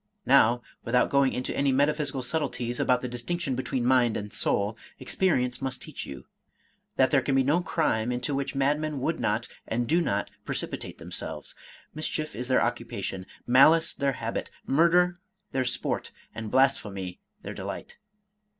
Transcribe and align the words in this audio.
Now, 0.25 0.63
without 0.83 1.11
going 1.11 1.31
into 1.31 1.55
any 1.55 1.71
metaphysical 1.71 2.23
subtleties 2.23 2.79
about 2.79 3.03
the 3.03 3.07
distinction 3.07 3.53
between 3.53 3.85
mind 3.85 4.17
and 4.17 4.33
soul, 4.33 4.75
experience 4.97 5.61
must 5.61 5.79
teach 5.79 6.07
you, 6.07 6.25
that 6.95 7.11
there 7.11 7.21
can 7.21 7.35
be 7.35 7.43
no 7.43 7.61
crime 7.61 8.11
into 8.11 8.33
which 8.33 8.55
madmen 8.55 8.99
would 8.99 9.19
not, 9.19 9.47
and 9.67 9.87
do 9.87 10.01
not, 10.01 10.31
precipitate 10.43 10.97
themselves; 10.97 11.53
mischief 11.93 12.35
is 12.35 12.47
their 12.47 12.63
occupation, 12.63 13.27
malice 13.45 13.93
their 13.93 14.13
habit, 14.13 14.49
murder 14.65 15.19
their 15.51 15.65
sport, 15.65 16.09
and 16.33 16.49
blasphemy 16.49 17.19
their 17.43 17.53
delight. 17.53 17.99